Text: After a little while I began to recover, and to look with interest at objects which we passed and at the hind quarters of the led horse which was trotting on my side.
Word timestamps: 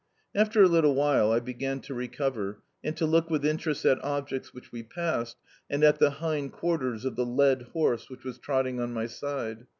After 0.33 0.63
a 0.63 0.67
little 0.67 0.95
while 0.95 1.31
I 1.31 1.39
began 1.39 1.79
to 1.81 1.93
recover, 1.93 2.63
and 2.83 2.97
to 2.97 3.05
look 3.05 3.29
with 3.29 3.45
interest 3.45 3.85
at 3.85 4.03
objects 4.03 4.51
which 4.51 4.71
we 4.71 4.81
passed 4.81 5.37
and 5.69 5.83
at 5.83 5.99
the 5.99 6.09
hind 6.09 6.53
quarters 6.53 7.05
of 7.05 7.15
the 7.15 7.23
led 7.27 7.67
horse 7.73 8.09
which 8.09 8.23
was 8.23 8.39
trotting 8.39 8.79
on 8.79 8.93
my 8.93 9.05
side. 9.05 9.67